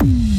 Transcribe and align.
Mm-hmm. 0.00 0.37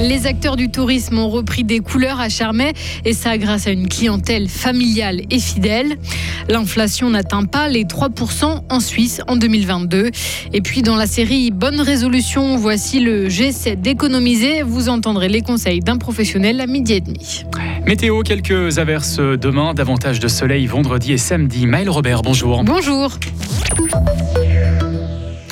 Les 0.00 0.26
acteurs 0.26 0.56
du 0.56 0.70
tourisme 0.70 1.18
ont 1.18 1.28
repris 1.28 1.62
des 1.62 1.80
couleurs 1.80 2.20
à 2.20 2.28
Charmey 2.28 2.72
et 3.04 3.12
ça 3.12 3.36
grâce 3.36 3.66
à 3.66 3.70
une 3.70 3.86
clientèle 3.86 4.48
familiale 4.48 5.20
et 5.30 5.38
fidèle. 5.38 5.96
L'inflation 6.48 7.10
n'atteint 7.10 7.44
pas 7.44 7.68
les 7.68 7.84
3% 7.84 8.62
en 8.68 8.80
Suisse 8.80 9.20
en 9.28 9.36
2022. 9.36 10.10
Et 10.52 10.60
puis 10.62 10.82
dans 10.82 10.96
la 10.96 11.06
série 11.06 11.50
Bonne 11.50 11.80
résolution, 11.80 12.56
voici 12.56 13.00
le 13.00 13.28
G7 13.28 13.80
d'économiser. 13.80 14.62
Vous 14.62 14.88
entendrez 14.88 15.28
les 15.28 15.42
conseils 15.42 15.80
d'un 15.80 15.98
professionnel 15.98 16.60
à 16.60 16.66
midi 16.66 16.94
et 16.94 17.00
demi. 17.00 17.44
Météo, 17.86 18.22
quelques 18.22 18.78
averses 18.78 19.18
demain, 19.18 19.74
davantage 19.74 20.18
de 20.18 20.28
soleil 20.28 20.66
vendredi 20.66 21.12
et 21.12 21.18
samedi. 21.18 21.66
Maël 21.66 21.90
Robert, 21.90 22.22
bonjour. 22.22 22.64
Bonjour. 22.64 23.10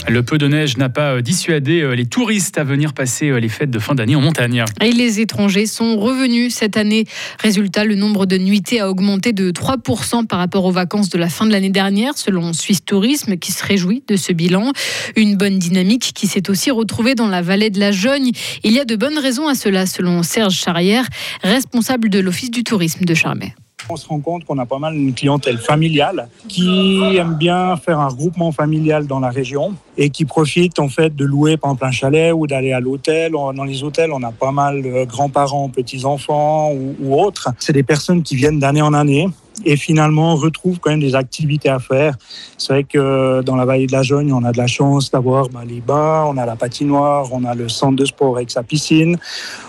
Le 0.09 0.23
peu 0.23 0.39
de 0.39 0.49
neige 0.49 0.79
n'a 0.79 0.89
pas 0.89 1.17
euh, 1.17 1.21
dissuadé 1.21 1.83
euh, 1.83 1.93
les 1.93 2.07
touristes 2.07 2.57
à 2.57 2.65
venir 2.65 2.95
passer 2.95 3.29
euh, 3.29 3.41
les 3.41 3.51
fêtes 3.51 3.71
de 3.71 3.79
fin 3.79 3.95
d'année 3.95 4.17
en 4.17 4.23
montagne. 4.23 4.65
Et 4.81 4.93
les 4.93 5.21
étrangers 5.21 5.67
sont 5.67 5.99
revenus 5.99 6.55
cette 6.55 6.79
année. 6.79 7.05
Résultat, 7.39 7.85
le 7.85 7.95
nombre 7.95 8.25
de 8.25 8.39
nuitées 8.39 8.81
a 8.81 8.89
augmenté 8.89 9.35
de 9.35 9.51
3% 9.51 10.27
par 10.27 10.39
rapport 10.39 10.65
aux 10.65 10.71
vacances 10.71 11.11
de 11.11 11.19
la 11.19 11.29
fin 11.29 11.45
de 11.45 11.53
l'année 11.53 11.69
dernière, 11.69 12.17
selon 12.17 12.55
Suisse 12.55 12.83
Tourisme, 12.87 13.37
qui 13.37 13.53
se 13.53 13.63
réjouit 13.63 14.03
de 14.09 14.17
ce 14.17 14.33
bilan. 14.33 14.73
Une 15.15 15.37
bonne 15.37 15.59
dynamique 15.59 16.13
qui 16.15 16.27
s'est 16.27 16.49
aussi 16.49 16.71
retrouvée 16.71 17.15
dans 17.15 17.29
la 17.29 17.43
vallée 17.43 17.69
de 17.69 17.79
la 17.79 17.93
Jogne. 17.93 18.31
Il 18.65 18.73
y 18.73 18.81
a 18.81 18.87
de 18.87 18.97
bonnes 18.97 19.19
raisons 19.19 19.47
à 19.47 19.55
cela, 19.55 19.85
selon 19.85 20.23
Serge 20.23 20.55
Charrière, 20.55 21.07
responsable 21.43 22.09
de 22.09 22.19
l'Office 22.19 22.51
du 22.51 22.65
tourisme 22.65 23.05
de 23.05 23.13
Charmey. 23.13 23.53
On 23.91 23.97
se 23.97 24.07
rend 24.07 24.21
compte 24.21 24.45
qu'on 24.45 24.59
a 24.59 24.67
pas 24.67 24.79
mal 24.79 24.95
une 24.95 25.15
clientèle 25.15 25.59
familiale 25.59 26.29
qui 26.47 27.17
aime 27.17 27.35
bien 27.35 27.77
faire 27.77 27.99
un 28.01 28.09
regroupement 28.09 28.53
familial 28.53 29.07
dans 29.07 29.21
la 29.21 29.31
région 29.31 29.75
et 29.97 30.11
qui 30.11 30.25
profite 30.25 30.79
en 30.79 30.89
fait 30.89 31.15
de 31.15 31.25
louer 31.25 31.57
par 31.57 31.71
exemple 31.71 31.87
un 31.87 31.91
chalet 31.91 32.33
ou 32.35 32.47
d'aller 32.47 32.73
à 32.73 32.81
l'hôtel. 32.81 33.33
Dans 33.33 33.65
les 33.65 33.83
hôtels, 33.83 34.13
on 34.13 34.23
a 34.23 34.33
pas 34.33 34.53
mal 34.53 34.83
de 34.83 35.05
grands-parents, 35.05 35.69
petits-enfants 35.71 36.73
ou, 36.73 37.15
autres. 37.19 37.49
C'est 37.59 37.73
des 37.73 37.83
personnes 37.83 38.23
qui 38.23 38.37
viennent 38.37 38.59
d'année 38.59 38.83
en 38.83 38.93
année 38.93 39.29
et 39.65 39.77
finalement 39.77 40.35
on 40.35 40.37
retrouve 40.37 40.79
quand 40.79 40.91
même 40.91 41.01
des 41.01 41.15
activités 41.15 41.69
à 41.69 41.79
faire. 41.79 42.15
C'est 42.59 42.73
vrai 42.73 42.85
que 42.85 43.43
dans 43.43 43.57
la 43.57 43.65
vallée 43.65 43.87
de 43.87 43.93
la 43.93 44.03
Jogne, 44.03 44.33
on 44.33 44.45
a 44.45 44.53
de 44.53 44.59
la 44.59 44.67
chance 44.67 45.11
d'avoir 45.11 45.49
bah, 45.49 45.63
les 45.67 45.81
bains, 45.81 46.25
on 46.29 46.37
a 46.37 46.47
la 46.47 46.57
patinoire, 46.57 47.33
on 47.33 47.45
a 47.45 47.55
le 47.55 47.69
centre 47.69 47.97
de 47.97 48.05
sport 48.05 48.37
avec 48.37 48.51
sa 48.51 48.63
piscine, 48.63 49.17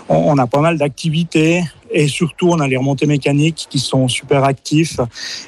on 0.08 0.36
a 0.38 0.46
pas 0.46 0.60
mal 0.60 0.78
d'activités 0.78 1.64
et 1.92 2.08
surtout 2.08 2.48
on 2.48 2.60
a 2.60 2.68
les 2.68 2.76
remontées 2.76 3.06
mécaniques 3.06 3.66
qui 3.68 3.78
sont 3.78 4.08
super 4.08 4.44
actifs 4.44 5.00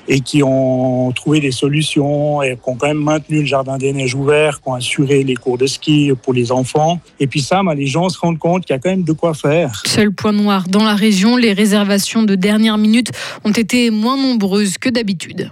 et 0.08 0.20
qui 0.20 0.42
ont 0.42 1.12
trouvé 1.12 1.40
des 1.40 1.52
solutions 1.52 2.42
et 2.42 2.56
qui 2.56 2.68
ont 2.68 2.76
quand 2.76 2.88
même 2.88 3.02
maintenu 3.02 3.40
le 3.40 3.46
jardin 3.46 3.78
des 3.78 3.92
neiges 3.92 4.14
ouvert, 4.14 4.60
qui 4.60 4.68
ont 4.68 4.74
assuré 4.74 5.22
les 5.22 5.34
cours 5.34 5.58
de 5.58 5.66
ski 5.66 6.12
pour 6.22 6.32
les 6.32 6.52
enfants. 6.52 7.00
Et 7.20 7.26
puis 7.26 7.40
ça, 7.40 7.62
bah, 7.62 7.74
les 7.74 7.86
gens 7.86 8.08
se 8.08 8.18
rendent 8.18 8.38
compte 8.38 8.64
qu'il 8.64 8.74
y 8.74 8.76
a 8.76 8.80
quand 8.80 8.90
même 8.90 9.04
de 9.04 9.12
quoi 9.12 9.34
faire. 9.34 9.82
Seul 9.86 10.12
point 10.12 10.32
noir 10.32 10.66
dans 10.68 10.84
la 10.84 10.94
région, 10.94 11.36
les 11.36 11.52
réservations 11.52 12.22
de 12.22 12.34
dernière 12.34 12.78
minute 12.78 13.10
ont 13.44 13.52
été 13.52 13.90
moins 13.90 14.16
nombreuses 14.16 14.78
que 14.78 14.88
d'habitude. 14.88 15.50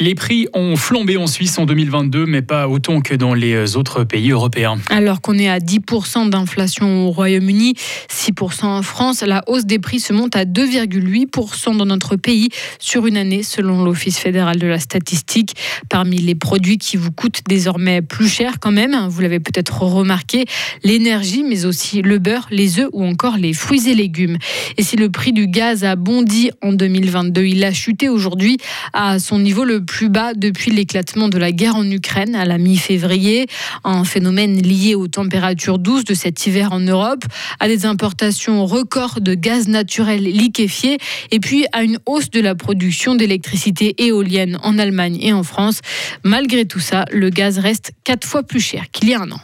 Les 0.00 0.14
prix 0.14 0.46
ont 0.54 0.76
flambé 0.76 1.16
en 1.16 1.26
Suisse 1.26 1.58
en 1.58 1.66
2022, 1.66 2.26
mais 2.26 2.42
pas 2.42 2.68
autant 2.68 3.00
que 3.00 3.14
dans 3.14 3.34
les 3.34 3.74
autres 3.76 4.04
pays 4.04 4.30
européens. 4.30 4.78
Alors 4.90 5.20
qu'on 5.20 5.36
est 5.38 5.48
à 5.48 5.58
10% 5.58 6.30
d'inflation 6.30 7.08
au 7.08 7.10
Royaume-Uni, 7.10 7.74
6% 8.08 8.66
en 8.66 8.82
France, 8.82 9.22
la 9.22 9.42
hausse 9.48 9.64
des 9.64 9.78
prix 9.78 9.98
se 9.98 10.12
monte 10.12 10.36
à 10.36 10.44
2,8% 10.44 11.76
dans 11.76 11.86
notre 11.86 12.16
pays 12.16 12.50
sur 12.78 13.06
une 13.06 13.16
année, 13.16 13.42
selon 13.42 13.82
l'Office 13.82 14.18
fédéral 14.18 14.58
de 14.58 14.66
la 14.66 14.78
statistique. 14.78 15.56
Parmi 15.88 16.18
les 16.18 16.34
produits 16.34 16.78
qui 16.78 16.96
vous 16.96 17.10
coûtent 17.10 17.40
désormais 17.48 18.02
plus 18.02 18.28
cher 18.28 18.60
quand 18.60 18.72
même, 18.72 18.94
vous 19.08 19.20
l'avez 19.20 19.40
peut-être 19.40 19.82
remarqué, 19.82 20.44
l'énergie, 20.84 21.42
mais 21.42 21.64
aussi 21.64 22.02
le 22.02 22.18
beurre, 22.18 22.46
les 22.50 22.78
œufs 22.78 22.90
ou 22.92 23.04
encore 23.04 23.36
les 23.36 23.52
fruits 23.52 23.88
et 23.88 23.94
légumes. 23.94 24.36
Et 24.76 24.82
si 24.82 24.96
le 24.96 25.10
prix 25.10 25.32
du 25.32 25.48
gaz 25.48 25.82
a 25.82 25.96
bondi 25.96 26.50
en 26.62 26.72
2022, 26.72 27.46
il 27.46 27.64
a 27.64 27.72
chuté 27.72 28.08
aujourd'hui 28.08 28.58
à 28.92 29.18
son 29.18 29.38
niveau 29.38 29.64
le 29.68 29.84
plus 29.84 30.08
bas 30.08 30.32
depuis 30.34 30.70
l'éclatement 30.70 31.28
de 31.28 31.36
la 31.36 31.52
guerre 31.52 31.76
en 31.76 31.88
Ukraine 31.88 32.34
à 32.34 32.46
la 32.46 32.56
mi-février. 32.56 33.46
Un 33.84 34.04
phénomène 34.04 34.60
lié 34.60 34.94
aux 34.94 35.08
températures 35.08 35.78
douces 35.78 36.04
de 36.04 36.14
cet 36.14 36.46
hiver 36.46 36.72
en 36.72 36.80
Europe, 36.80 37.24
à 37.60 37.68
des 37.68 37.84
importations 37.84 38.64
records 38.64 39.20
de 39.20 39.34
gaz 39.34 39.68
naturel 39.68 40.22
liquéfié 40.22 40.98
et 41.30 41.38
puis 41.38 41.66
à 41.72 41.82
une 41.82 41.98
hausse 42.06 42.30
de 42.30 42.40
la 42.40 42.54
production 42.54 43.14
d'électricité 43.14 43.94
éolienne 43.98 44.58
en 44.62 44.78
Allemagne 44.78 45.18
et 45.20 45.34
en 45.34 45.42
France. 45.42 45.80
Malgré 46.24 46.64
tout 46.64 46.80
ça, 46.80 47.04
le 47.12 47.28
gaz 47.28 47.58
reste 47.58 47.92
quatre 48.04 48.26
fois 48.26 48.42
plus 48.42 48.60
cher 48.60 48.90
qu'il 48.90 49.10
y 49.10 49.14
a 49.14 49.20
un 49.20 49.30
an. 49.30 49.40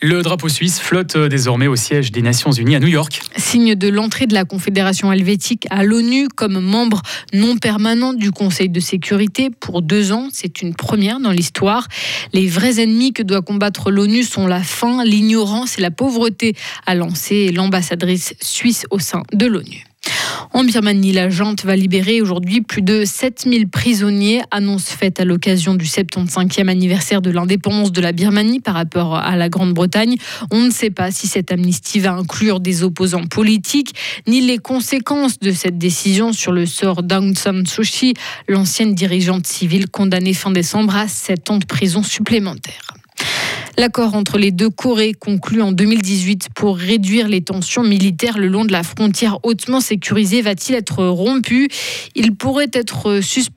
Le 0.00 0.22
drapeau 0.22 0.48
suisse 0.48 0.80
flotte 0.80 1.16
désormais 1.16 1.68
au 1.68 1.76
siège 1.76 2.10
des 2.10 2.22
Nations 2.22 2.50
Unies 2.50 2.76
à 2.76 2.80
New 2.80 2.88
York. 2.88 3.22
Signe 3.36 3.74
de 3.74 3.88
l'entrée 3.88 4.26
de 4.26 4.34
la 4.34 4.44
Confédération 4.44 5.12
helvétique 5.12 5.66
à 5.70 5.84
l'ONU 5.84 6.28
comme 6.28 6.58
membre 6.58 7.02
non 7.32 7.56
permanent 7.56 8.12
du 8.12 8.32
Conseil 8.32 8.68
de 8.68 8.80
sécurité 8.80 9.50
pour 9.50 9.82
deux 9.82 10.12
ans. 10.12 10.28
C'est 10.32 10.62
une 10.62 10.74
première 10.74 11.20
dans 11.20 11.30
l'histoire. 11.30 11.86
Les 12.32 12.48
vrais 12.48 12.80
ennemis 12.80 13.12
que 13.12 13.22
doit 13.22 13.42
combattre 13.42 13.90
l'ONU 13.90 14.22
sont 14.22 14.46
la 14.46 14.62
faim, 14.62 15.04
l'ignorance 15.04 15.78
et 15.78 15.80
la 15.80 15.90
pauvreté, 15.90 16.54
a 16.86 16.94
lancé 16.94 17.52
l'ambassadrice 17.52 18.34
suisse 18.40 18.86
au 18.90 18.98
sein 18.98 19.22
de 19.32 19.46
l'ONU. 19.46 19.84
En 20.54 20.64
Birmanie, 20.64 21.12
la 21.12 21.30
junte 21.30 21.64
va 21.64 21.76
libérer 21.76 22.20
aujourd'hui 22.20 22.60
plus 22.60 22.82
de 22.82 23.06
7000 23.06 23.68
prisonniers, 23.68 24.42
annonce 24.50 24.90
faite 24.90 25.18
à 25.18 25.24
l'occasion 25.24 25.74
du 25.74 25.86
75e 25.86 26.68
anniversaire 26.68 27.22
de 27.22 27.30
l'indépendance 27.30 27.90
de 27.90 28.02
la 28.02 28.12
Birmanie 28.12 28.60
par 28.60 28.74
rapport 28.74 29.16
à 29.16 29.34
la 29.36 29.48
Grande-Bretagne. 29.48 30.16
On 30.50 30.60
ne 30.60 30.70
sait 30.70 30.90
pas 30.90 31.10
si 31.10 31.26
cette 31.26 31.52
amnistie 31.52 32.00
va 32.00 32.12
inclure 32.12 32.60
des 32.60 32.82
opposants 32.82 33.26
politiques, 33.26 33.94
ni 34.26 34.42
les 34.42 34.58
conséquences 34.58 35.38
de 35.38 35.52
cette 35.52 35.78
décision 35.78 36.34
sur 36.34 36.52
le 36.52 36.66
sort 36.66 37.02
d'Aung 37.02 37.34
San 37.34 37.66
Suu 37.66 37.86
Kyi, 37.86 38.14
l'ancienne 38.46 38.94
dirigeante 38.94 39.46
civile 39.46 39.88
condamnée 39.88 40.34
fin 40.34 40.50
décembre 40.50 40.96
à 40.96 41.08
7 41.08 41.50
ans 41.50 41.58
de 41.58 41.64
prison 41.64 42.02
supplémentaire. 42.02 42.91
L'accord 43.78 44.14
entre 44.14 44.36
les 44.36 44.50
deux 44.50 44.68
Corées 44.68 45.14
conclu 45.14 45.62
en 45.62 45.72
2018 45.72 46.48
pour 46.54 46.76
réduire 46.76 47.26
les 47.28 47.40
tensions 47.40 47.82
militaires 47.82 48.38
le 48.38 48.46
long 48.46 48.66
de 48.66 48.72
la 48.72 48.82
frontière 48.82 49.38
hautement 49.44 49.80
sécurisée 49.80 50.42
va-t-il 50.42 50.76
être 50.76 51.04
rompu? 51.06 51.68
Il 52.14 52.34
pourrait 52.34 52.70
être 52.74 53.20
suspendu 53.20 53.52